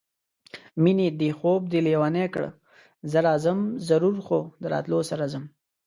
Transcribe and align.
مېنې 0.83 1.07
دې 1.19 1.29
خوب 1.37 1.61
دې 1.71 1.79
لېونی 1.85 2.25
کړه 2.33 2.49
زه 3.11 3.17
راځم 3.27 3.59
ضرور 3.89 4.15
خو 4.25 4.39
د 4.61 4.63
راتلو 4.73 4.99
سره 5.09 5.23
ځم 5.31 5.45